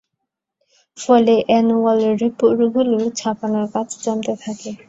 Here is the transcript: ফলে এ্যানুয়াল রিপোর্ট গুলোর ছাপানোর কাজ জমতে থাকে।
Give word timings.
ফলে 0.97 1.33
এ্যানুয়াল 1.47 1.99
রিপোর্ট 2.21 2.59
গুলোর 2.73 3.03
ছাপানোর 3.19 3.65
কাজ 3.73 3.87
জমতে 4.03 4.33
থাকে। 4.43 4.69